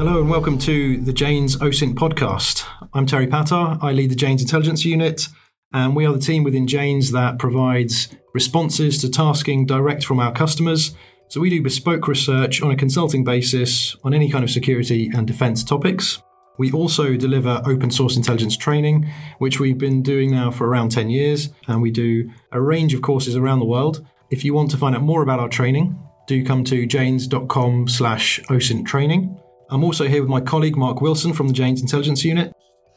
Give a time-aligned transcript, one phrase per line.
[0.00, 2.66] Hello and welcome to the Janes OSINT podcast.
[2.94, 3.78] I'm Terry Pattar.
[3.82, 5.28] I lead the Janes Intelligence Unit,
[5.74, 10.32] and we are the team within Janes that provides responses to tasking direct from our
[10.32, 10.94] customers.
[11.28, 15.26] So we do bespoke research on a consulting basis on any kind of security and
[15.26, 16.22] defense topics.
[16.56, 21.10] We also deliver open source intelligence training, which we've been doing now for around 10
[21.10, 24.06] years, and we do a range of courses around the world.
[24.30, 25.94] If you want to find out more about our training,
[26.26, 29.36] do come to janes.com slash OSINT training.
[29.70, 32.52] I'm also here with my colleague Mark Wilson from the Janes Intelligence Unit.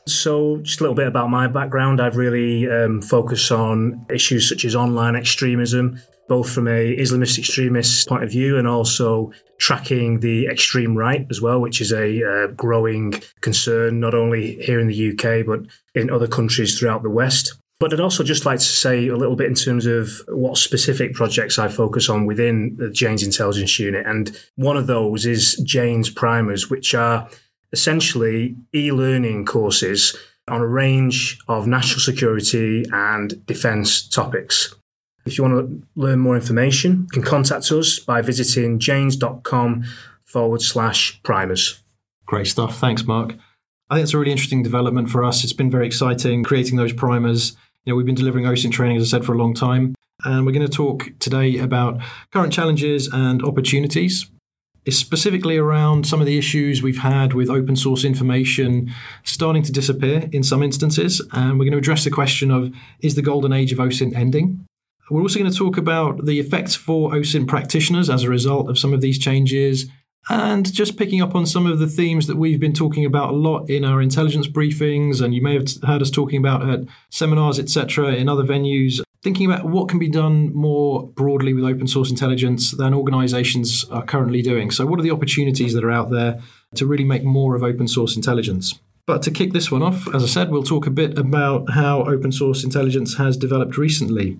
[0.08, 2.02] So, just a little bit about my background.
[2.02, 8.08] I've really um, focused on issues such as online extremism, both from a Islamist extremist
[8.10, 12.48] point of view and also tracking the extreme right as well, which is a uh,
[12.48, 15.62] growing concern not only here in the UK but
[15.96, 17.54] in other countries throughout the West.
[17.80, 21.14] But I'd also just like to say a little bit in terms of what specific
[21.14, 24.06] projects I focus on within the Janes Intelligence Unit.
[24.06, 27.28] And one of those is Janes Primers, which are
[27.72, 30.16] essentially e learning courses
[30.48, 34.74] on a range of national security and defence topics.
[35.26, 39.86] If you want to learn more information, you can contact us by visiting janes.com
[40.24, 41.82] forward slash primers.
[42.26, 42.78] Great stuff.
[42.78, 43.36] Thanks, Mark.
[43.94, 45.44] I think it's a really interesting development for us.
[45.44, 47.56] It's been very exciting creating those primers.
[47.86, 49.94] You know, we've been delivering OSINT training, as I said, for a long time.
[50.24, 54.32] And we're going to talk today about current challenges and opportunities.
[54.84, 58.92] It's specifically around some of the issues we've had with open source information
[59.24, 61.22] starting to disappear in some instances.
[61.32, 64.66] And we're going to address the question of is the golden age of OSINT ending?
[65.12, 68.80] We're also going to talk about the effects for OSINT practitioners as a result of
[68.80, 69.86] some of these changes
[70.30, 73.36] and just picking up on some of the themes that we've been talking about a
[73.36, 77.60] lot in our intelligence briefings, and you may have heard us talking about at seminars,
[77.60, 82.10] etc., in other venues, thinking about what can be done more broadly with open source
[82.10, 84.72] intelligence than organizations are currently doing.
[84.72, 86.42] So, what are the opportunities that are out there
[86.76, 88.80] to really make more of open source intelligence?
[89.06, 92.04] But to kick this one off, as I said, we'll talk a bit about how
[92.04, 94.40] open source intelligence has developed recently.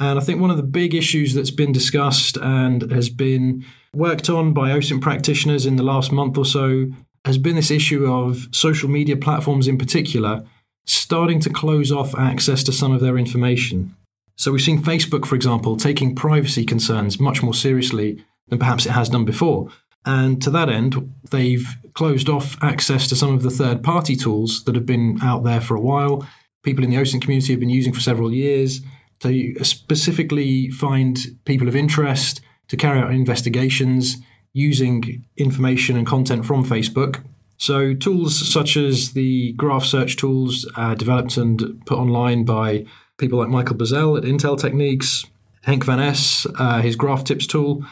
[0.00, 3.64] And I think one of the big issues that's been discussed and has been
[3.94, 6.90] worked on by OSINT practitioners in the last month or so
[7.24, 10.44] has been this issue of social media platforms in particular
[10.86, 13.94] starting to close off access to some of their information.
[14.36, 18.92] So we've seen Facebook, for example, taking privacy concerns much more seriously than perhaps it
[18.92, 19.68] has done before.
[20.06, 24.64] And to that end, they've closed off access to some of the third party tools
[24.64, 26.26] that have been out there for a while.
[26.62, 28.80] People in the OSINT community have been using for several years
[29.20, 34.16] to specifically find people of interest to carry out investigations
[34.52, 37.22] using information and content from Facebook.
[37.56, 42.86] So, tools such as the graph search tools uh, developed and put online by
[43.18, 45.26] people like Michael Bazzell at Intel Techniques,
[45.66, 47.84] Henk van Ess, uh, his graph tips tool,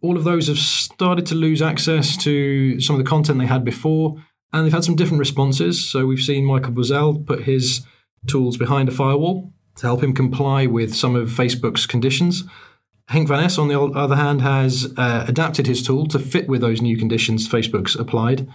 [0.00, 3.64] all of those have started to lose access to some of the content they had
[3.64, 4.16] before,
[4.52, 5.86] and they've had some different responses.
[5.86, 7.84] So, we've seen Michael Bazzell put his
[8.26, 12.44] tools behind a firewall to help him comply with some of Facebook's conditions.
[13.10, 16.60] Henk van Ess, on the other hand, has uh, adapted his tool to fit with
[16.60, 18.48] those new conditions Facebook's applied.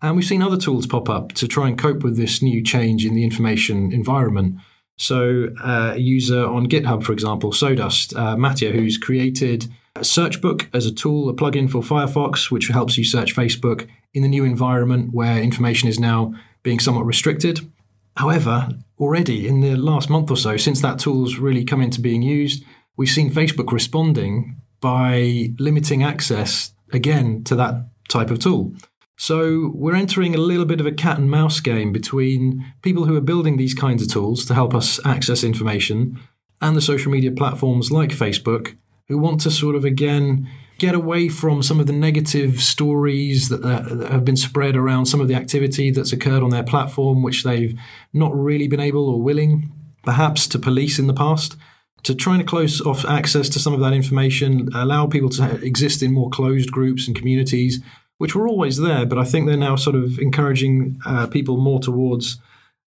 [0.00, 3.04] And we've seen other tools pop up to try and cope with this new change
[3.04, 4.56] in the information environment.
[4.96, 10.86] So, uh, a user on GitHub, for example, sowdust, uh, Mattia, who's created Searchbook as
[10.86, 15.12] a tool, a plugin for Firefox, which helps you search Facebook in the new environment
[15.12, 16.32] where information is now
[16.62, 17.70] being somewhat restricted.
[18.16, 22.22] However, already in the last month or so, since that tool's really come into being
[22.22, 22.64] used,
[22.98, 28.74] we've seen Facebook responding by limiting access again to that type of tool.
[29.16, 33.16] So we're entering a little bit of a cat and mouse game between people who
[33.16, 36.20] are building these kinds of tools to help us access information
[36.60, 38.76] and the social media platforms like Facebook
[39.08, 40.48] who want to sort of again
[40.78, 45.06] get away from some of the negative stories that, uh, that, have been spread around
[45.06, 47.76] some of the activity that's occurred on their platform, which they've
[48.12, 49.72] not really been able or willing,
[50.04, 51.56] perhaps, to police in the past.
[52.04, 56.02] To try to close off access to some of that information, allow people to exist
[56.02, 57.80] in more closed groups and communities,
[58.18, 61.80] which were always there, but I think they're now sort of encouraging uh, people more
[61.80, 62.40] towards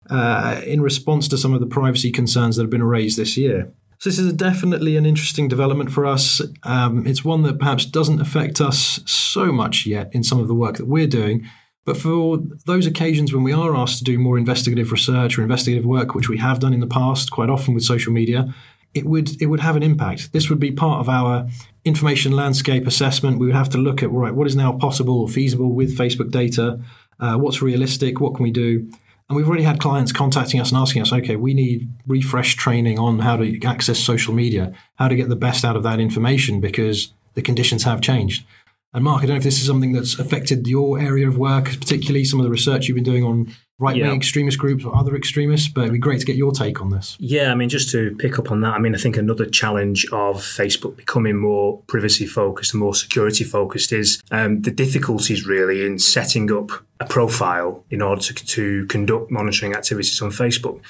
[0.10, 3.72] uh, in response to some of the privacy concerns that have been raised this year.
[4.00, 6.42] So this is definitely an interesting development for us.
[6.64, 10.56] Um, it's one that perhaps doesn't affect us so much yet in some of the
[10.56, 11.48] work that we're doing.
[11.86, 15.86] But for those occasions when we are asked to do more investigative research or investigative
[15.86, 18.54] work, which we have done in the past quite often with social media,
[18.94, 20.34] it would it would have an impact.
[20.34, 21.48] This would be part of our
[21.86, 23.40] information landscape assessment.
[23.40, 26.32] We would have to look at right what is now possible or feasible with Facebook
[26.32, 26.80] data,
[27.20, 28.90] uh, what's realistic, what can we do,
[29.32, 33.00] and we've already had clients contacting us and asking us, okay, we need refresh training
[33.00, 36.60] on how to access social media, how to get the best out of that information
[36.60, 38.46] because the conditions have changed.
[38.94, 41.68] And Mark, I don't know if this is something that's affected your area of work,
[41.80, 44.14] particularly some of the research you've been doing on right wing yeah.
[44.14, 47.18] extremist groups or other extremists, but it'd be great to get your take on this.
[47.20, 50.06] Yeah, I mean, just to pick up on that, I mean, I think another challenge
[50.12, 55.86] of Facebook becoming more privacy focused and more security focused is um, the difficulties really
[55.86, 60.82] in setting up a profile in order to, to conduct monitoring activities on Facebook.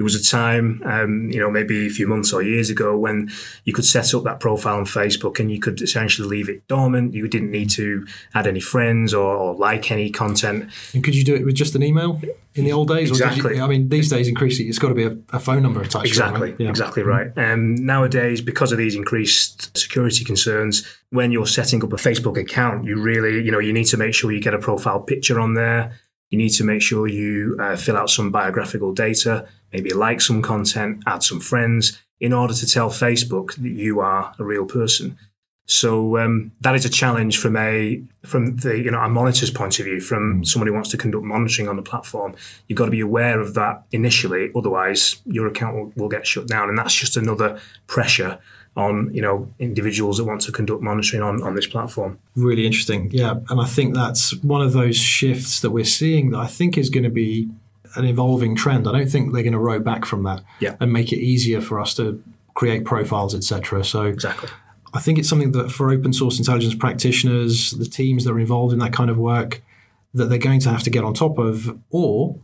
[0.00, 3.30] There was a time, um, you know, maybe a few months or years ago when
[3.64, 7.12] you could set up that profile on Facebook and you could essentially leave it dormant.
[7.12, 10.70] You didn't need to add any friends or, or like any content.
[10.94, 12.18] And could you do it with just an email
[12.54, 13.10] in the old days?
[13.10, 13.56] Exactly.
[13.56, 16.06] You, I mean, these days, increasingly, it's got to be a, a phone number attached.
[16.06, 16.52] Exactly.
[16.52, 16.60] Right?
[16.60, 16.70] Yeah.
[16.70, 17.26] Exactly right.
[17.36, 22.40] And um, nowadays, because of these increased security concerns, when you're setting up a Facebook
[22.40, 25.38] account, you really, you know, you need to make sure you get a profile picture
[25.38, 26.00] on there.
[26.30, 30.42] You need to make sure you uh, fill out some biographical data maybe like some
[30.42, 35.18] content, add some friends in order to tell Facebook that you are a real person.
[35.66, 39.78] So um, that is a challenge from a from the you know a monitor's point
[39.78, 42.34] of view, from someone who wants to conduct monitoring on the platform.
[42.66, 46.48] You've got to be aware of that initially, otherwise your account will, will get shut
[46.48, 48.40] down, and that's just another pressure
[48.76, 52.18] on you know individuals that want to conduct monitoring on, on this platform.
[52.36, 56.38] Really interesting, yeah, and I think that's one of those shifts that we're seeing that
[56.38, 57.48] I think is going to be
[57.96, 58.86] an evolving trend.
[58.86, 60.76] I don't think they're going to row back from that yeah.
[60.80, 62.22] and make it easier for us to
[62.54, 63.84] create profiles, etc.
[63.84, 64.48] So exactly.
[64.92, 68.72] I think it's something that for open source intelligence practitioners, the teams that are involved
[68.72, 69.62] in that kind of work,
[70.14, 71.78] that they're going to have to get on top of.
[71.90, 72.36] Or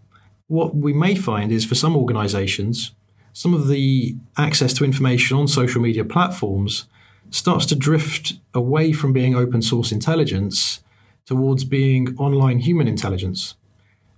[0.46, 2.92] what we may find is for some organizations,
[3.36, 6.86] some of the access to information on social media platforms
[7.28, 10.80] starts to drift away from being open source intelligence
[11.26, 13.54] towards being online human intelligence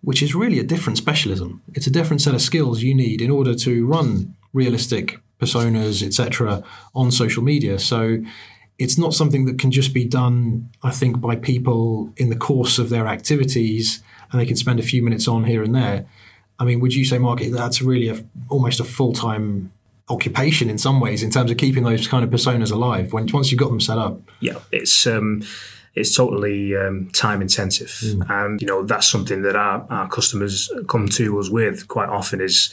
[0.03, 1.61] which is really a different specialism.
[1.75, 6.63] It's a different set of skills you need in order to run realistic personas, etc.,
[6.95, 7.81] on social media.
[7.81, 8.23] So
[8.79, 12.79] it's not something that can just be done, I think, by people in the course
[12.79, 14.01] of their activities
[14.31, 16.07] and they can spend a few minutes on here and there.
[16.59, 19.73] I mean, would you say, Mark, that's really a, almost a full time
[20.09, 23.51] occupation in some ways in terms of keeping those kind of personas alive when, once
[23.51, 24.21] you've got them set up?
[24.41, 25.07] Yeah, it's.
[25.07, 25.43] Um,
[25.95, 27.89] it's totally um, time intensive.
[27.89, 28.31] Mm.
[28.31, 32.41] And, you know, that's something that our, our customers come to us with quite often
[32.41, 32.73] is,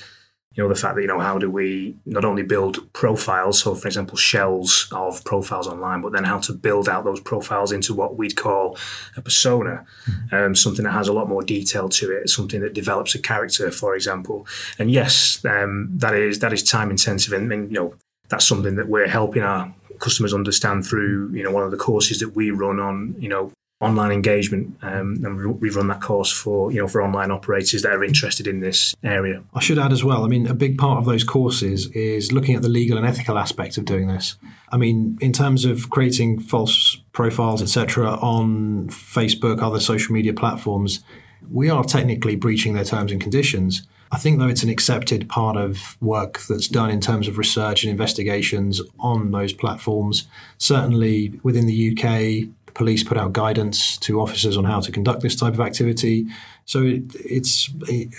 [0.56, 3.76] you know, the fact that, you know, how do we not only build profiles, so
[3.76, 7.94] for example, shells of profiles online, but then how to build out those profiles into
[7.94, 8.78] what we'd call
[9.18, 10.34] a persona, mm.
[10.34, 13.70] um, something that has a lot more detail to it, something that develops a character,
[13.70, 14.48] for example.
[14.80, 17.94] And yes, um, that is that is time intensive, and, and you know,
[18.30, 22.20] that's something that we're helping our customers understand through you know one of the courses
[22.20, 26.72] that we run on you know online engagement um, and we run that course for
[26.72, 29.44] you know for online operators that are interested in this area.
[29.54, 32.56] I should add as well i mean a big part of those courses is looking
[32.56, 34.38] at the legal and ethical aspect of doing this.
[34.72, 41.04] I mean in terms of creating false profiles etc on facebook other social media platforms
[41.52, 43.88] we are technically breaching their terms and conditions.
[44.12, 47.84] I think, though, it's an accepted part of work that's done in terms of research
[47.84, 50.28] and investigations on those platforms.
[50.58, 55.36] Certainly within the UK, police put out guidance to officers on how to conduct this
[55.36, 56.28] type of activity.
[56.66, 57.70] So it, it's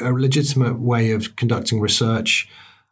[0.00, 2.48] a legitimate way of conducting research.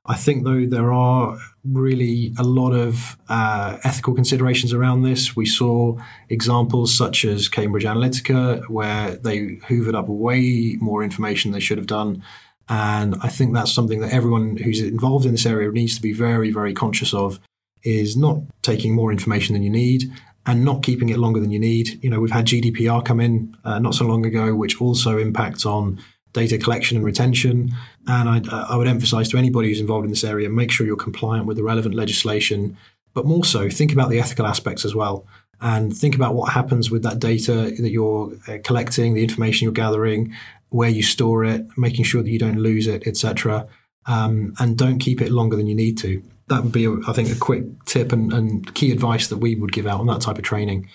[0.06, 5.34] I think, though, there are really a lot of uh, ethical considerations around this.
[5.34, 5.96] We saw
[6.28, 11.78] examples such as Cambridge Analytica, where they hoovered up way more information than they should
[11.78, 12.22] have done
[12.68, 16.12] and I think that's something that everyone who's involved in this area needs to be
[16.12, 17.38] very, very conscious of
[17.82, 20.10] is not taking more information than you need
[20.46, 22.02] and not keeping it longer than you need.
[22.02, 25.64] You know, we've had GDPR come in uh, not so long ago, which also impacts
[25.64, 25.98] on
[26.32, 27.72] data collection and retention.
[28.06, 30.86] And I, uh, I would emphasize to anybody who's involved in this area, make sure
[30.86, 32.76] you're compliant with the relevant legislation,
[33.14, 35.26] but more so think about the ethical aspects as well.
[35.60, 39.72] And think about what happens with that data that you're uh, collecting, the information you're
[39.72, 40.34] gathering,
[40.68, 43.66] where you store it, making sure that you don't lose it, etc.
[44.06, 46.22] Um, and don't keep it longer than you need to.
[46.48, 49.72] That would be, I think, a quick tip and, and, key advice that we would
[49.72, 50.88] give out on that type of training.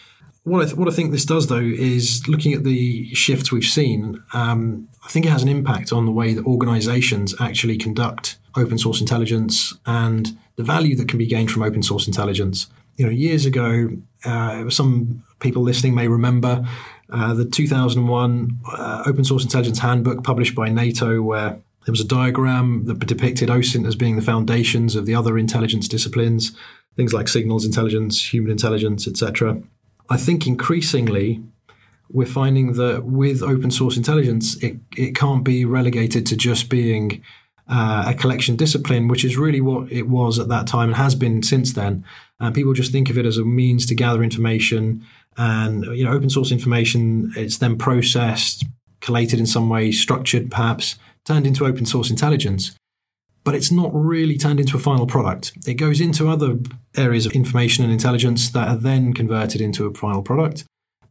[0.44, 3.64] What I, th- what I think this does, though, is looking at the shifts we've
[3.64, 8.38] seen, um, I think it has an impact on the way that organizations actually conduct
[8.56, 12.68] open source intelligence and the value that can be gained from open source intelligence.
[12.98, 13.90] You know, years ago,
[14.26, 16.68] uh, some people listening may remember
[17.12, 22.08] uh, the 2001 uh, Open Source Intelligence Handbook published by NATO, where there was a
[22.08, 26.56] diagram that depicted OSINT as being the foundations of the other intelligence disciplines,
[26.96, 29.60] things like signals intelligence, human intelligence, etc.
[30.08, 31.42] I think increasingly
[32.12, 37.24] we're finding that with open source intelligence, it, it can't be relegated to just being
[37.68, 41.16] uh, a collection discipline, which is really what it was at that time and has
[41.16, 42.06] been since then.
[42.40, 45.04] Uh, people just think of it as a means to gather information
[45.38, 48.64] And you know, open source information it's then processed,
[49.02, 52.76] collated in some way, structured perhaps, turned into open source intelligence.
[53.44, 55.54] But it's not really turned into a final product.
[55.66, 56.58] It goes into other
[56.98, 60.66] areas of information and intelligence that are then converted into a final product.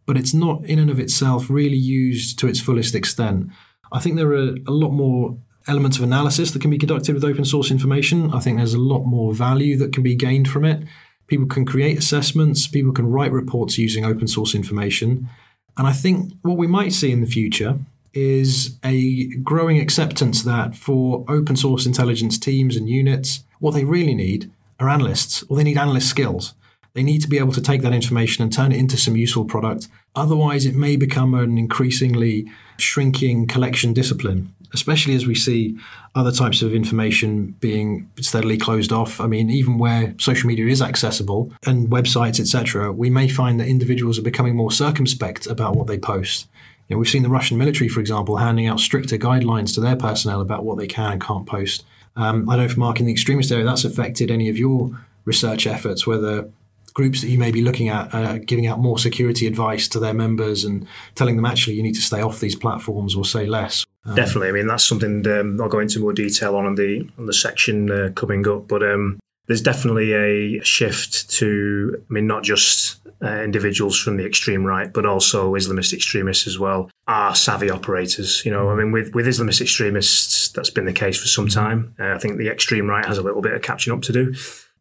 [0.07, 3.47] But it's not in and of itself really used to its fullest extent.
[3.93, 7.25] I think there are a lot more elements of analysis that can be conducted with
[7.25, 8.33] open source information.
[8.35, 10.83] I think there's a lot more value that can be gained from it.
[11.29, 15.29] People can create assessments, people can write reports using open source information.
[15.77, 17.79] And I think what we might see in the future
[18.15, 24.15] is a growing acceptance that for open source intelligence teams and units, what they really
[24.15, 24.51] need
[24.81, 26.55] are analysts, or they need analyst skills.
[26.95, 29.45] They need to be able to take that information and turn it into some useful
[29.45, 29.89] product.
[30.17, 35.79] Otherwise, it may become an increasingly shrinking collection discipline especially as we see
[36.15, 39.21] other types of information being steadily closed off.
[39.21, 43.69] I mean, even where social media is accessible and websites, etc., we may find that
[43.69, 46.49] individuals are becoming more circumspect about what they post.
[46.89, 49.97] You know, we've seen the Russian military, for example, handing out stricter guidelines to their
[49.97, 51.85] personnel about what they can and can't post.
[52.17, 54.99] Um, I don't know if, Mark, in the extremist area, that's affected any of your
[55.25, 56.51] research efforts, whether
[56.95, 60.15] groups that you may be looking at uh, giving out more security advice to their
[60.15, 63.85] members and telling them actually you need to stay off these platforms or say less.
[64.05, 67.09] Um, Definitely, I mean that's something um, I'll go into more detail on in the
[67.19, 68.67] on the section uh, coming up.
[68.67, 74.25] But um, there's definitely a shift to, I mean, not just uh, individuals from the
[74.25, 78.45] extreme right, but also Islamist extremists as well are savvy operators.
[78.45, 81.95] You know, I mean, with, with Islamist extremists, that's been the case for some time.
[81.99, 84.35] Uh, I think the extreme right has a little bit of catching up to do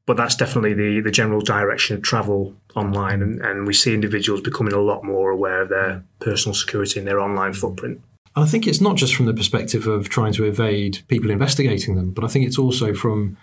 [0.07, 3.21] but that's definitely the, the general direction of travel online.
[3.21, 7.07] And, and we see individuals becoming a lot more aware of their personal security and
[7.07, 8.01] their online footprint.
[8.33, 12.11] I think it's not just from the perspective of trying to evade people investigating them,
[12.11, 13.35] but I think it's also from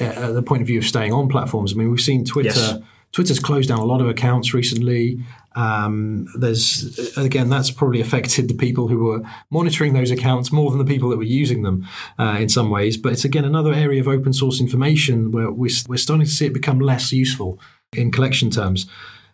[0.00, 1.72] uh, the point of view of staying on platforms.
[1.72, 2.48] I mean, we've seen Twitter.
[2.50, 2.78] Yes.
[3.10, 5.18] Twitter's closed down a lot of accounts recently.
[5.56, 10.78] Um, there's again that's probably affected the people who were monitoring those accounts more than
[10.78, 11.86] the people that were using them
[12.18, 12.96] uh, in some ways.
[12.96, 16.46] But it's again another area of open source information where we're, we're starting to see
[16.46, 17.58] it become less useful
[17.96, 18.86] in collection terms.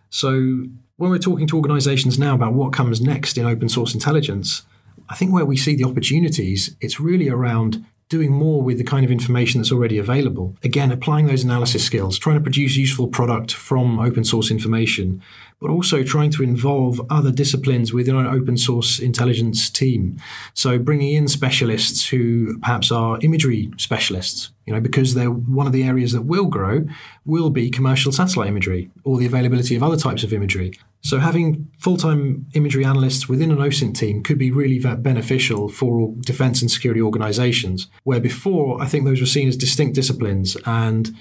[0.09, 0.67] So
[0.97, 4.63] when we're talking to organisations now about what comes next in open source intelligence,
[5.09, 9.05] I think where we see the opportunities, it's really around doing more with the kind
[9.05, 10.57] of information that's already available.
[10.63, 15.23] Again, applying those analysis skills, trying to produce useful product from open source information,
[15.61, 20.19] but also trying to involve other disciplines within an open source intelligence team.
[20.53, 25.73] So bringing in specialists who perhaps are imagery specialists, you know, because they're one of
[25.73, 26.87] the areas that will grow
[27.25, 30.79] will be commercial satellite imagery or the availability of other types of imagery.
[31.05, 36.63] So having full-time imagery analysts within an OSINT team could be really beneficial for defense
[36.63, 41.15] and security organizations, where before I think those were seen as distinct disciplines and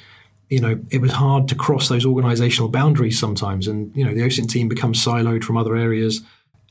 [0.50, 3.68] you know, it was hard to cross those organizational boundaries sometimes.
[3.68, 6.22] And, you know, the OSINT team becomes siloed from other areas.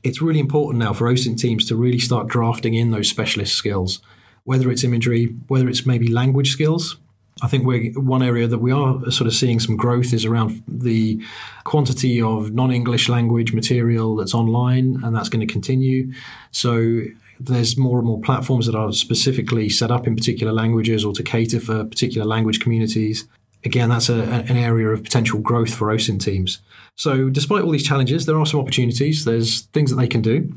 [0.04, 4.00] It's really important now for OSINT teams to really start drafting in those specialist skills,
[4.44, 6.96] whether it's imagery, whether it's maybe language skills.
[7.42, 10.62] I think we're one area that we are sort of seeing some growth is around
[10.68, 11.20] the
[11.64, 16.12] quantity of non-English language material that's online, and that's going to continue.
[16.52, 17.02] So
[17.40, 21.22] there's more and more platforms that are specifically set up in particular languages or to
[21.24, 23.26] cater for particular language communities.
[23.64, 26.60] Again, that's a, an area of potential growth for OSINT teams.
[26.96, 29.24] So, despite all these challenges, there are some opportunities.
[29.24, 30.52] There's things that they can do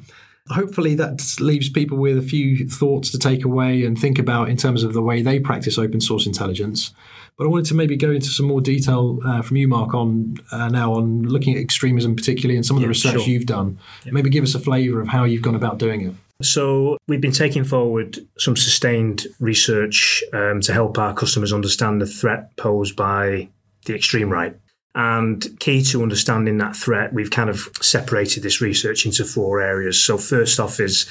[0.50, 4.58] hopefully that leaves people with a few thoughts to take away and think about in
[4.58, 6.94] terms of the way they practice open source intelligence.
[7.38, 10.38] But I wanted to maybe go into some more detail uh, from you, Mark, on
[10.52, 13.24] uh, now on looking at extremism, particularly, and some of the research sure.
[13.24, 13.78] you've done.
[14.06, 14.14] Yeah.
[14.14, 16.14] Maybe give us a flavour of how you've gone about doing it.
[16.42, 22.06] So, we've been taking forward some sustained research um, to help our customers understand the
[22.06, 23.50] threat posed by
[23.86, 24.56] the extreme right.
[24.96, 30.02] And key to understanding that threat, we've kind of separated this research into four areas.
[30.02, 31.06] So, first off, is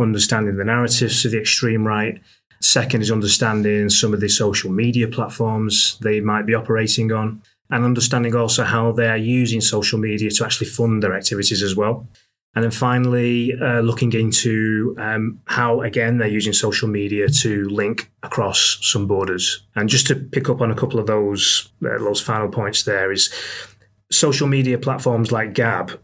[0.00, 2.20] understanding the narratives of the extreme right.
[2.60, 7.84] Second is understanding some of the social media platforms they might be operating on, and
[7.84, 12.08] understanding also how they are using social media to actually fund their activities as well.
[12.58, 18.10] And then finally, uh, looking into um, how, again, they're using social media to link
[18.24, 19.62] across some borders.
[19.76, 23.12] And just to pick up on a couple of those, uh, those final points there
[23.12, 23.32] is
[24.10, 26.00] social media platforms like Gab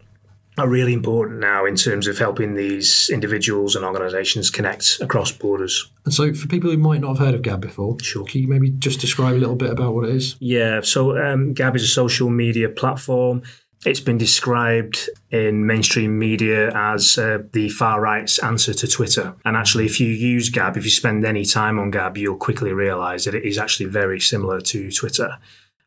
[0.57, 5.91] are really important now in terms of helping these individuals and organizations connect across borders.
[6.05, 8.25] And so, for people who might not have heard of Gab before, sure.
[8.27, 10.37] can you maybe just describe a little bit about what it is?
[10.39, 13.43] Yeah, so um, Gab is a social media platform.
[13.85, 19.35] It's been described in mainstream media as uh, the far right's answer to Twitter.
[19.45, 22.73] And actually, if you use Gab, if you spend any time on Gab, you'll quickly
[22.73, 25.37] realize that it is actually very similar to Twitter.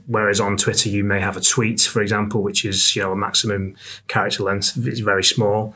[0.06, 3.16] Whereas on Twitter, you may have a tweet, for example, which is you know a
[3.16, 3.76] maximum
[4.08, 4.78] character length.
[4.86, 5.76] It's very small.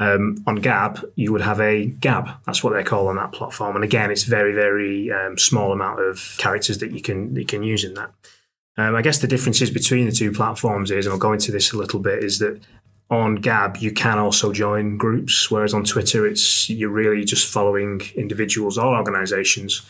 [0.00, 2.30] Um, on Gab, you would have a Gab.
[2.46, 3.74] That's what they call on that platform.
[3.74, 7.62] And again, it's very, very um, small amount of characters that you can you can
[7.62, 8.10] use in that.
[8.78, 11.72] Um, I guess the differences between the two platforms is, and I'll go into this
[11.72, 12.60] a little bit, is that
[13.10, 18.00] on Gab you can also join groups, whereas on Twitter it's you're really just following
[18.14, 19.84] individuals or organisations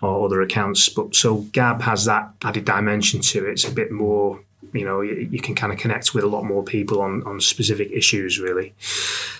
[0.00, 0.88] or other accounts.
[0.88, 3.52] But so Gab has that added dimension to it.
[3.52, 4.40] It's a bit more
[4.72, 7.40] you know you, you, can kind of connect with a lot more people on, on
[7.40, 8.72] specific issues really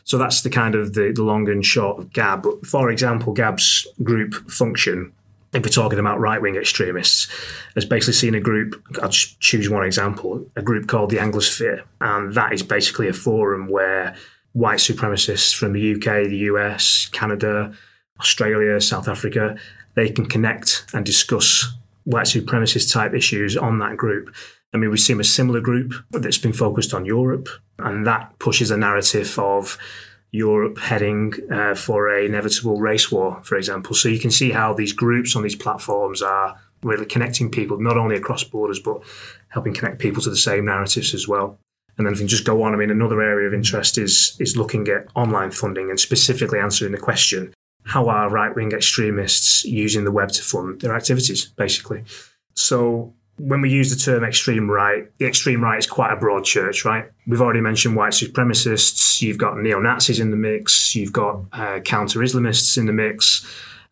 [0.02, 3.32] so that's the kind of the, the long and short of gab but for example
[3.32, 5.12] gab's group function
[5.52, 7.28] if we're talking about right-wing extremists
[7.74, 11.82] has basically seen a group i'll just choose one example a group called the anglosphere.
[12.00, 14.14] And that is basically a forum where
[14.52, 17.72] white supremacists from the uk the us canada
[18.18, 19.56] australia south africa
[19.94, 21.72] they can connect and discuss
[22.04, 24.34] white supremacist type issues on that group.
[24.72, 28.70] I mean, we've seen a similar group that's been focused on Europe, and that pushes
[28.70, 29.78] a narrative of
[30.32, 33.94] Europe heading uh, for an inevitable race war, for example.
[33.94, 37.96] So you can see how these groups on these platforms are really connecting people, not
[37.96, 39.02] only across borders, but
[39.48, 41.58] helping connect people to the same narratives as well.
[41.98, 44.56] And then if you just go on, I mean, another area of interest is is
[44.56, 47.52] looking at online funding and specifically answering the question:
[47.84, 51.46] How are right wing extremists using the web to fund their activities?
[51.56, 52.04] Basically,
[52.54, 56.44] so when we use the term extreme right, the extreme right is quite a broad
[56.44, 57.06] church, right?
[57.26, 59.22] We've already mentioned white supremacists.
[59.22, 60.94] You've got neo Nazis in the mix.
[60.94, 63.46] You've got uh, counter Islamists in the mix,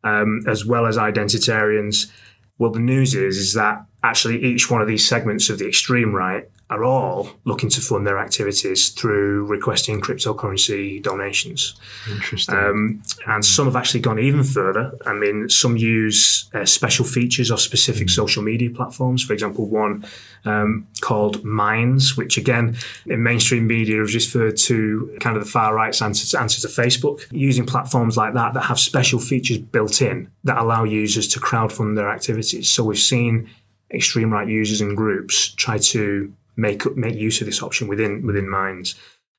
[0.05, 2.11] um, as well as identitarians.
[2.59, 6.15] Well, the news is is that actually each one of these segments of the extreme
[6.15, 11.75] right are all looking to fund their activities through requesting cryptocurrency donations.
[12.11, 12.55] Interesting.
[12.55, 14.93] Um, and some have actually gone even further.
[15.07, 18.11] I mean, some use uh, special features of specific mm.
[18.11, 19.23] social media platforms.
[19.25, 20.05] For example, one
[20.45, 25.75] um, called Minds, which again in mainstream media is referred to kind of the far
[25.75, 30.03] right's answer to, answer to Facebook, using platforms like that that have special features built
[30.03, 32.71] in that allow users to crowdfund their activities.
[32.71, 33.49] So we've seen
[33.91, 38.49] extreme right users and groups try to make make use of this option within within
[38.49, 38.95] Minds.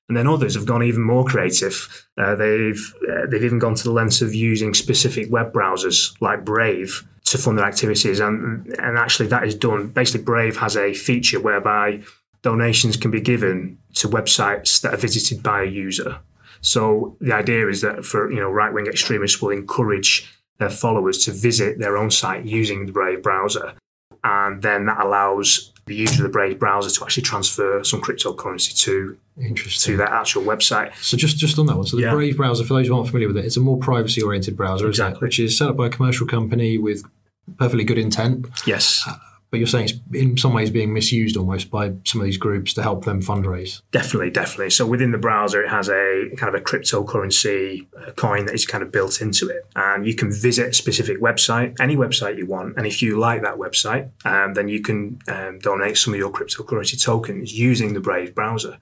[0.07, 2.07] And then others have gone even more creative.
[2.17, 6.43] Uh, they've uh, they've even gone to the lengths of using specific web browsers like
[6.43, 9.89] Brave to fund their activities, and and actually that is done.
[9.89, 12.01] Basically, Brave has a feature whereby
[12.41, 16.19] donations can be given to websites that are visited by a user.
[16.61, 20.27] So the idea is that for you know right wing extremists will encourage
[20.57, 23.73] their followers to visit their own site using the Brave browser,
[24.23, 28.77] and then that allows the user of the Brave browser to actually transfer some cryptocurrency
[28.83, 29.17] to
[29.81, 30.95] to that actual website.
[30.97, 32.13] So just just on that one, so the yeah.
[32.13, 34.87] Brave browser, for those who aren't familiar with it, it's a more privacy oriented browser,
[34.87, 35.19] exactly.
[35.19, 37.03] which is set up by a commercial company with
[37.57, 38.47] perfectly good intent.
[38.67, 39.03] Yes.
[39.07, 39.15] Uh,
[39.51, 42.73] But you're saying it's in some ways being misused almost by some of these groups
[42.75, 43.81] to help them fundraise.
[43.91, 44.69] Definitely, definitely.
[44.69, 48.65] So within the browser, it has a kind of a cryptocurrency uh, coin that is
[48.65, 52.45] kind of built into it, and you can visit a specific website, any website you
[52.45, 56.19] want, and if you like that website, um, then you can um, donate some of
[56.19, 58.77] your cryptocurrency tokens using the Brave browser.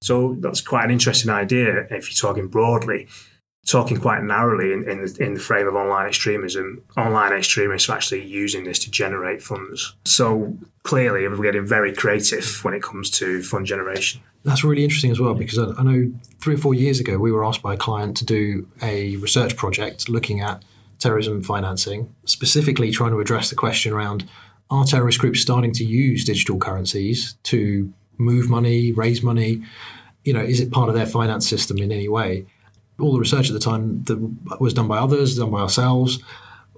[0.00, 3.08] So that's quite an interesting idea if you're talking broadly
[3.66, 7.96] talking quite narrowly in, in, the, in the frame of online extremism, online extremists are
[7.96, 9.94] actually using this to generate funds.
[10.04, 14.20] So clearly, we're getting very creative when it comes to fund generation.
[14.44, 17.32] That's really interesting as well because I, I know three or four years ago we
[17.32, 20.62] were asked by a client to do a research project looking at
[20.98, 24.28] terrorism financing, specifically trying to address the question around
[24.70, 29.62] are terrorist groups starting to use digital currencies to move money, raise money?
[30.24, 32.46] You know, is it part of their finance system in any way?
[33.00, 36.20] All the research at the time that was done by others, done by ourselves,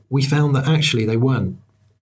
[0.09, 1.57] we found that actually they weren't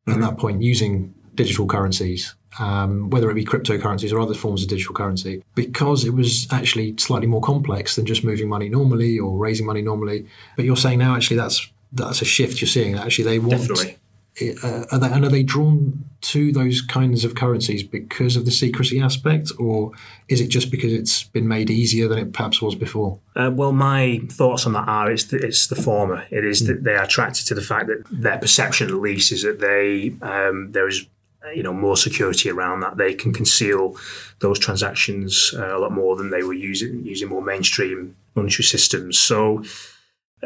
[0.06, 0.12] mm-hmm.
[0.12, 4.68] at that point using digital currencies, um, whether it be cryptocurrencies or other forms of
[4.68, 9.36] digital currency, because it was actually slightly more complex than just moving money normally or
[9.36, 10.26] raising money normally.
[10.56, 12.96] But you're saying now actually that's that's a shift you're seeing.
[12.96, 13.98] Actually, they want Definitely
[14.40, 18.50] uh, are they, and are they drawn to those kinds of currencies because of the
[18.50, 19.92] secrecy aspect, or
[20.28, 23.18] is it just because it's been made easier than it perhaps was before?
[23.36, 26.24] Uh, well, my thoughts on that are it's the, it's the former.
[26.30, 26.68] It is mm.
[26.68, 30.14] that they are attracted to the fact that their perception, at least, is that they
[30.22, 31.06] um, there is
[31.54, 32.96] you know more security around that.
[32.96, 33.96] They can conceal
[34.40, 39.18] those transactions uh, a lot more than they were using using more mainstream monetary systems.
[39.18, 39.62] So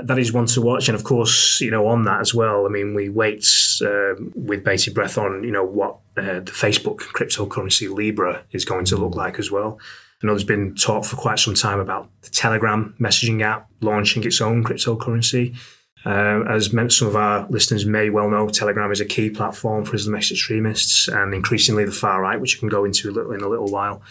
[0.05, 0.89] that is one to watch.
[0.89, 3.47] And of course, you know, on that as well, I mean, we wait
[3.83, 8.85] uh, with bated breath on, you know, what uh, the Facebook cryptocurrency Libra is going
[8.87, 9.79] to look like as well.
[10.23, 14.25] I know there's been talk for quite some time about the Telegram messaging app launching
[14.25, 15.57] its own cryptocurrency.
[16.05, 19.97] Uh, as some of our listeners may well know, Telegram is a key platform for
[19.97, 23.71] Islamist extremists and increasingly the far right, which you can go into in a little
[23.71, 24.03] while.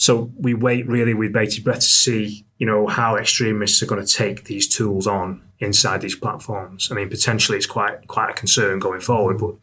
[0.00, 4.04] So we wait really with bated breath to see, you know, how extremists are going
[4.04, 6.88] to take these tools on inside these platforms.
[6.90, 9.56] I mean, potentially it's quite quite a concern going forward, but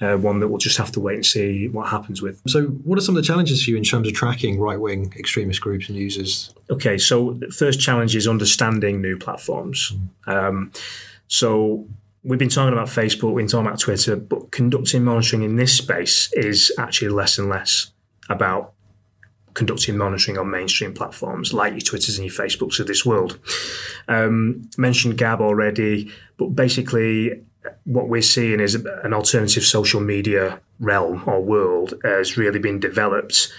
[0.00, 2.40] uh, one that we'll just have to wait and see what happens with.
[2.48, 5.12] So, what are some of the challenges for you in terms of tracking right wing
[5.18, 6.54] extremist groups and users?
[6.70, 9.92] Okay, so the first challenge is understanding new platforms.
[10.26, 10.72] Um,
[11.28, 11.86] so,
[12.22, 15.76] we've been talking about Facebook, we've been talking about Twitter, but conducting monitoring in this
[15.76, 17.92] space is actually less and less
[18.30, 18.73] about
[19.54, 23.38] conducting monitoring on mainstream platforms like your Twitters and your Facebooks of this world.
[24.08, 27.42] Um, mentioned Gab already, but basically
[27.84, 33.52] what we're seeing is an alternative social media realm or world has really been developed,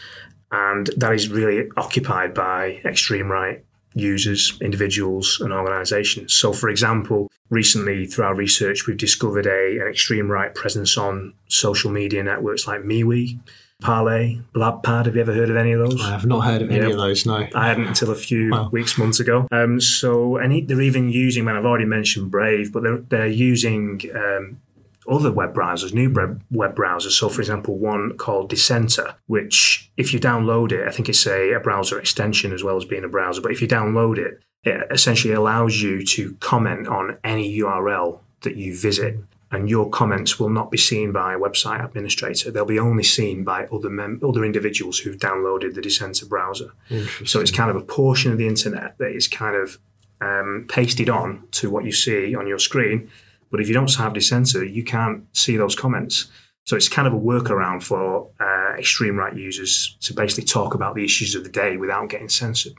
[0.51, 6.33] and that is really occupied by extreme right users, individuals, and organizations.
[6.33, 11.33] So, for example, recently through our research, we've discovered a, an extreme right presence on
[11.47, 13.39] social media networks like MeWe
[13.81, 15.05] Parler, Blabpad.
[15.05, 16.01] Have you ever heard of any of those?
[16.01, 17.25] I have not heard of any of those.
[17.25, 18.69] No, I hadn't until a few wow.
[18.69, 19.47] weeks, months ago.
[19.51, 21.45] Um, so, and they're even using.
[21.45, 24.61] When I've already mentioned Brave, but they're they're using um,
[25.07, 26.09] other web browsers, new
[26.51, 27.11] web browsers.
[27.11, 31.53] So, for example, one called Dissenter, which if you download it, I think it's a,
[31.53, 33.41] a browser extension as well as being a browser.
[33.41, 38.55] But if you download it, it essentially allows you to comment on any URL that
[38.55, 39.17] you visit
[39.51, 42.51] and your comments will not be seen by a website administrator.
[42.51, 46.71] They'll be only seen by other mem- other individuals who've downloaded the Dissenter browser.
[47.25, 49.77] So it's kind of a portion of the internet that is kind of
[50.21, 53.09] um, pasted on to what you see on your screen.
[53.51, 56.27] But if you don't have Dissenter, you can't see those comments.
[56.65, 60.95] So it's kind of a workaround for uh, extreme right users to basically talk about
[60.95, 62.73] the issues of the day without getting censored.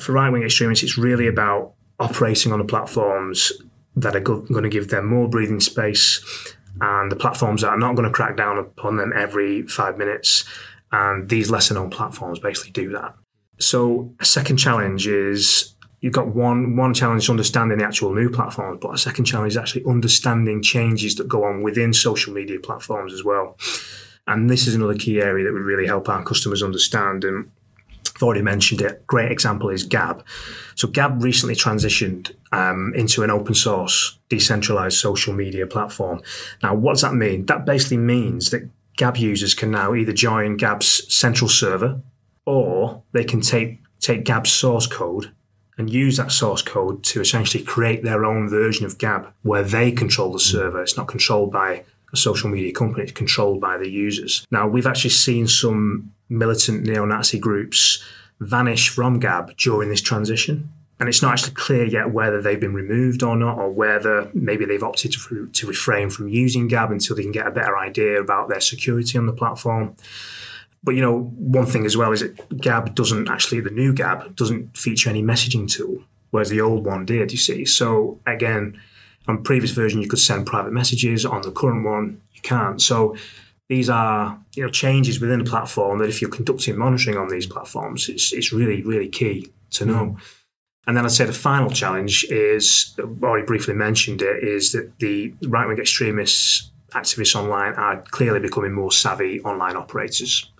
[0.00, 3.52] For right wing extremists, it's really about operating on the platforms
[3.96, 6.24] that are go- going to give them more breathing space
[6.80, 10.44] and the platforms that are not going to crack down upon them every five minutes.
[10.90, 13.14] And these lesser known platforms basically do that.
[13.58, 18.78] So a second challenge is you've got one one challenge understanding the actual new platforms,
[18.80, 23.12] but a second challenge is actually understanding changes that go on within social media platforms
[23.12, 23.56] as well.
[24.26, 27.24] And this is another key area that would really help our customers understand.
[27.24, 27.50] And
[28.14, 29.06] I've already mentioned it.
[29.06, 30.24] Great example is Gab.
[30.76, 36.22] So Gab recently transitioned um, into an open source, decentralized social media platform.
[36.62, 37.46] Now, what does that mean?
[37.46, 42.00] That basically means that Gab users can now either join Gab's central server
[42.44, 45.32] or they can take take Gab's source code
[45.76, 49.90] and use that source code to essentially create their own version of Gab where they
[49.90, 50.82] control the server.
[50.82, 51.84] It's not controlled by
[52.16, 54.46] social media company, it's controlled by the users.
[54.50, 58.02] Now, we've actually seen some militant neo Nazi groups
[58.40, 60.70] vanish from Gab during this transition.
[61.00, 64.64] And it's not actually clear yet whether they've been removed or not, or whether maybe
[64.64, 68.20] they've opted to, to refrain from using Gab until they can get a better idea
[68.20, 69.96] about their security on the platform.
[70.84, 74.36] But you know, one thing as well is that Gab doesn't actually, the new Gab
[74.36, 77.64] doesn't feature any messaging tool, whereas the old one did, you see.
[77.64, 78.80] So again,
[79.26, 81.24] on previous version, you could send private messages.
[81.24, 82.80] On the current one, you can't.
[82.80, 83.16] So
[83.68, 87.46] these are you know changes within the platform that if you're conducting monitoring on these
[87.46, 90.06] platforms, it's, it's really, really key to know.
[90.06, 90.20] Mm.
[90.86, 95.32] And then I'd say the final challenge is, already briefly mentioned it, is that the
[95.48, 100.52] right wing extremists, activists online are clearly becoming more savvy online operators.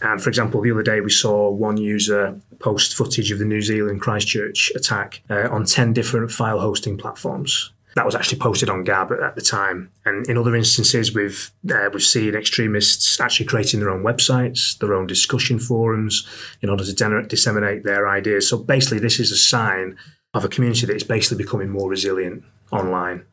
[0.00, 3.60] And for example, the other day we saw one user post footage of the New
[3.60, 8.84] Zealand Christchurch attack uh, on 10 different file hosting platforms that was actually posted on
[8.84, 9.90] Gab at, the time.
[10.04, 14.94] And in other instances, we've uh, we've seen extremists actually creating their own websites, their
[14.94, 16.26] own discussion forums,
[16.62, 18.48] in order to de- disseminate their ideas.
[18.48, 19.96] So basically, this is a sign
[20.34, 23.24] of a community that is basically becoming more resilient online,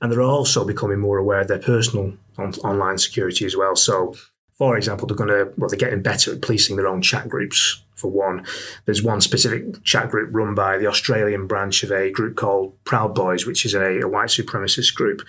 [0.00, 3.74] and they're also becoming more aware of their personal on- online security as well.
[3.74, 4.14] So
[4.56, 7.82] for example, they're going to, well, they're getting better at policing their own chat groups,
[7.94, 8.44] for one.
[8.84, 13.14] There's one specific chat group run by the Australian branch of a group called Proud
[13.14, 15.22] Boys, which is a, a white supremacist group.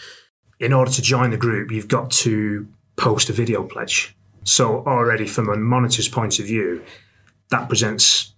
[0.60, 4.16] In order to join the group, you've got to post a video pledge.
[4.44, 6.84] So, already from a monitor's point of view,
[7.50, 8.34] that presents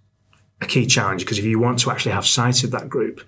[0.60, 3.20] a key challenge because if you want to actually have sight of that group,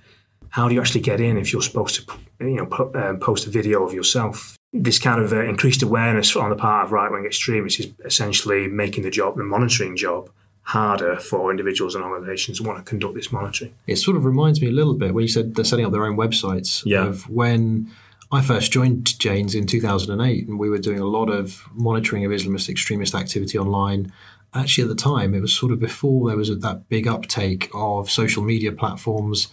[0.50, 3.46] how do you actually get in if you're supposed to, you know, po- um, post
[3.46, 4.56] a video of yourself?
[4.72, 8.66] This kind of uh, increased awareness on the part of right wing extremists is essentially
[8.66, 10.30] making the job, the monitoring job,
[10.62, 13.74] harder for individuals and organisations to want to conduct this monitoring.
[13.86, 16.04] It sort of reminds me a little bit when you said they're setting up their
[16.04, 17.06] own websites yeah.
[17.06, 17.90] of when
[18.30, 22.30] I first joined Jane's in 2008 and we were doing a lot of monitoring of
[22.30, 24.12] Islamist extremist activity online
[24.52, 28.10] actually at the time it was sort of before there was that big uptake of
[28.10, 29.48] social media platforms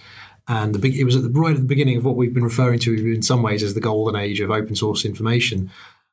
[0.47, 2.43] And the big, it was at the, right at the beginning of what we've been
[2.43, 5.69] referring to in some ways as the golden age of open source information.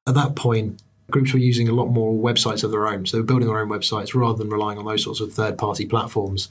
[0.06, 3.06] At that point, groups were using a lot more websites of their own.
[3.06, 5.58] So they were building their own websites rather than relying on those sorts of third
[5.58, 6.48] party platforms.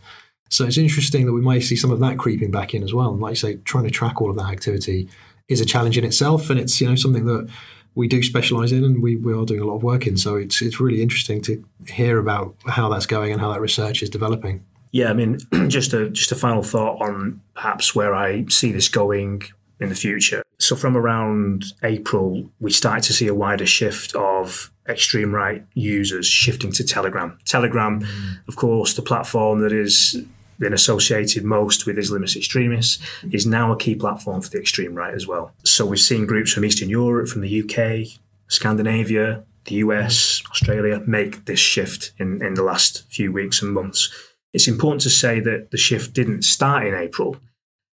[0.49, 3.11] So it's interesting that we might see some of that creeping back in as well.
[3.11, 5.09] And like you say, trying to track all of that activity
[5.47, 6.49] is a challenge in itself.
[6.49, 7.49] And it's, you know, something that
[7.95, 10.17] we do specialize in and we, we are doing a lot of work in.
[10.17, 14.03] So it's, it's really interesting to hear about how that's going and how that research
[14.03, 14.63] is developing.
[14.93, 18.87] Yeah, I mean, just a just a final thought on perhaps where I see this
[18.87, 19.41] going
[19.79, 20.43] in the future.
[20.63, 26.25] So from around April, we started to see a wider shift of extreme right users
[26.25, 27.37] shifting to Telegram.
[27.43, 28.47] Telegram, mm.
[28.47, 30.23] of course, the platform that is
[30.59, 35.13] been associated most with Islamist extremists is now a key platform for the extreme right
[35.13, 35.51] as well.
[35.65, 41.43] So we've seen groups from Eastern Europe, from the UK, Scandinavia, the US, Australia make
[41.43, 44.09] this shift in, in the last few weeks and months.
[44.53, 47.35] It's important to say that the shift didn't start in April.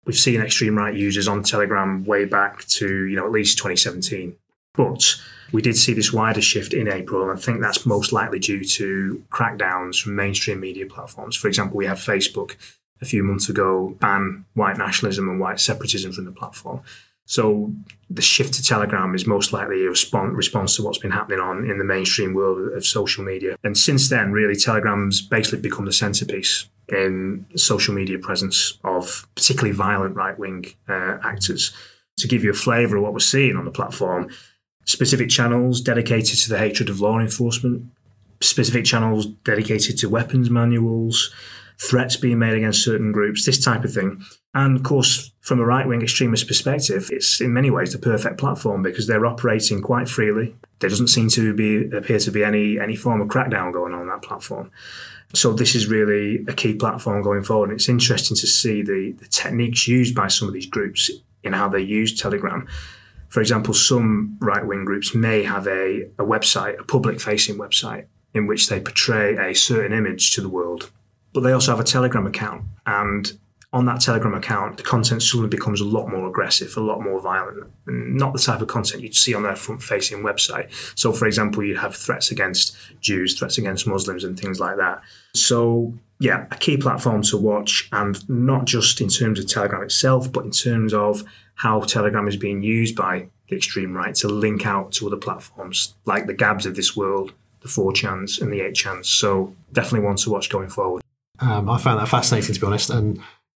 [0.05, 4.35] We've seen extreme right users on Telegram way back to, you know, at least 2017.
[4.75, 5.15] But
[5.51, 8.63] we did see this wider shift in April, and I think that's most likely due
[8.63, 11.35] to crackdowns from mainstream media platforms.
[11.35, 12.55] For example, we had Facebook
[13.01, 16.81] a few months ago ban white nationalism and white separatism from the platform.
[17.25, 17.71] So
[18.09, 21.69] the shift to Telegram is most likely a response, response to what's been happening on
[21.69, 23.55] in the mainstream world of social media.
[23.63, 29.72] And since then, really, Telegram's basically become the centerpiece in social media presence of particularly
[29.72, 31.74] violent right wing uh, actors.
[32.17, 34.30] To give you a flavour of what we're seeing on the platform,
[34.86, 37.86] specific channels dedicated to the hatred of law enforcement,
[38.39, 41.34] specific channels dedicated to weapons manuals,
[41.80, 44.24] threats being made against certain groups, this type of thing.
[44.54, 48.38] And of course, from a right wing extremist perspective, it's in many ways the perfect
[48.38, 50.56] platform because they're operating quite freely.
[50.80, 54.08] There doesn't seem to be appear to be any any form of crackdown going on
[54.08, 54.72] that platform.
[55.34, 57.69] So this is really a key platform going forward.
[57.72, 61.10] And it's interesting to see the, the techniques used by some of these groups
[61.43, 62.67] in how they use Telegram.
[63.30, 68.06] For example, some right wing groups may have a, a website, a public facing website,
[68.36, 70.91] in which they portray a certain image to the world.
[71.34, 72.65] But they also have a Telegram account.
[72.86, 73.32] And
[73.74, 77.19] on that Telegram account, the content suddenly becomes a lot more aggressive, a lot more
[77.19, 80.72] violent, not the type of content you'd see on their front facing website.
[80.96, 85.02] So, for example, you'd have threats against Jews, threats against Muslims, and things like that.
[85.34, 90.32] So, yeah, a key platform to watch, and not just in terms of Telegram itself,
[90.32, 91.24] but in terms of
[91.56, 95.96] how Telegram is being used by the extreme right to link out to other platforms
[96.06, 99.06] like the Gabs of this world, the 4chans, and the 8chans.
[99.06, 101.04] So, definitely one to watch going forward.
[101.39, 102.89] Um, I found that fascinating, to be honest.
[102.89, 103.19] And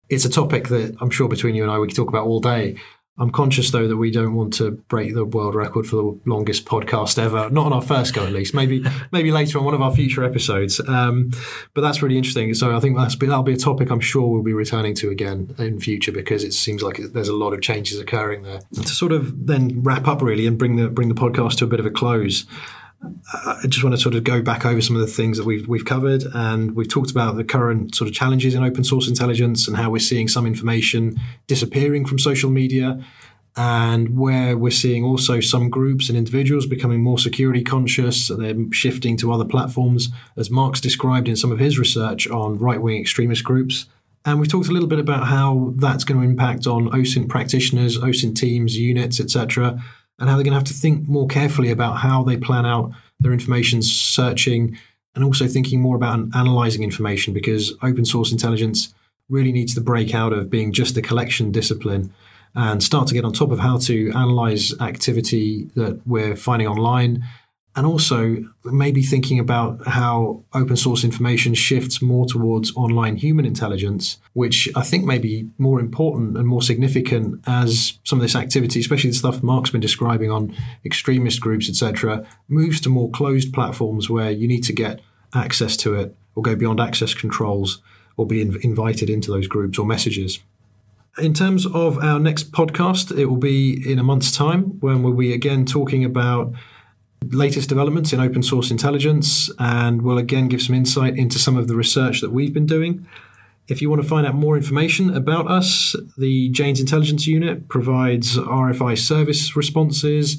[0.10, 2.40] it's a topic that I'm sure between you and I we could talk about all
[2.40, 2.78] day.
[3.18, 6.66] I'm conscious though that we don't want to break the world record for the longest
[6.66, 7.48] podcast ever.
[7.52, 8.56] Not on our first go, at least.
[8.56, 10.82] Maybe maybe later on one of our future episodes.
[10.88, 11.32] Um,
[11.76, 12.54] but that's really interesting.
[12.56, 15.54] So I think that's that'll be a topic I'm sure we'll be returning to again
[15.60, 18.62] in future because it seems like there's a lot of changes occurring there.
[18.74, 21.68] To sort of then wrap up really and bring the bring the podcast to a
[21.68, 22.46] bit of a close.
[23.46, 25.68] I just want to sort of go back over some of the things that we've
[25.68, 29.68] we've covered, and we've talked about the current sort of challenges in open source intelligence
[29.68, 33.04] and how we're seeing some information disappearing from social media,
[33.56, 38.28] and where we're seeing also some groups and individuals becoming more security conscious.
[38.28, 42.82] They're shifting to other platforms, as Mark's described in some of his research on right
[42.82, 43.88] wing extremist groups.
[44.26, 47.98] And we've talked a little bit about how that's going to impact on OSINT practitioners,
[47.98, 49.82] OSINT teams, units, etc
[50.20, 52.92] and how they're going to have to think more carefully about how they plan out
[53.20, 54.78] their information searching
[55.16, 58.94] and also thinking more about analyzing information because open source intelligence
[59.30, 62.14] really needs to break out of being just a collection discipline
[62.56, 67.24] and start to get on top of how to analyze activity that we're finding online
[67.76, 74.20] and also maybe thinking about how open source information shifts more towards online human intelligence,
[74.34, 78.80] which I think may be more important and more significant as some of this activity,
[78.80, 80.56] especially the stuff Mark's been describing on
[80.86, 85.02] extremist groups, etc., moves to more closed platforms where you need to get
[85.34, 87.82] access to it or go beyond access controls
[88.18, 90.40] or be invited into those groups or messages.
[91.18, 95.14] In terms of our next podcast, it will be in a month's time when we'll
[95.14, 96.54] be again talking about
[97.32, 101.68] latest developments in open source intelligence, and we'll again give some insight into some of
[101.68, 103.08] the research that we've been doing.
[103.68, 108.38] If you want to find out more information about us, the Jane's Intelligence Unit provides
[108.38, 110.38] RFI service responses,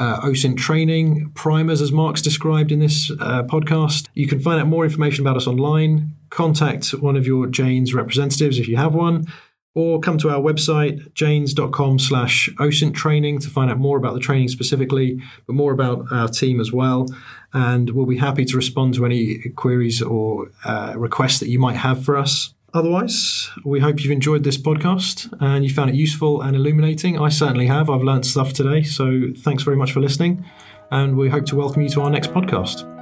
[0.00, 4.08] uh, OSINT training, primers, as Mark's described in this uh, podcast.
[4.14, 6.14] You can find out more information about us online.
[6.30, 9.26] Contact one of your Jane's representatives if you have one
[9.74, 14.20] or come to our website, janes.com slash OSINT training to find out more about the
[14.20, 17.06] training specifically, but more about our team as well.
[17.52, 21.76] And we'll be happy to respond to any queries or uh, requests that you might
[21.76, 22.54] have for us.
[22.74, 27.18] Otherwise, we hope you've enjoyed this podcast and you found it useful and illuminating.
[27.18, 27.88] I certainly have.
[27.88, 28.82] I've learned stuff today.
[28.82, 30.44] So thanks very much for listening.
[30.90, 32.97] And we hope to welcome you to our next podcast.